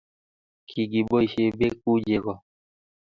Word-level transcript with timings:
Kigiboishe 0.69 1.43
beek 1.57 1.75
gu 1.83 1.93
chego 2.05 2.33